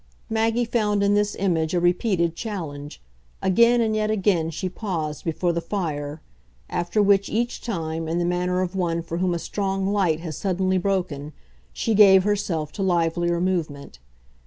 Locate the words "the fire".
5.53-6.23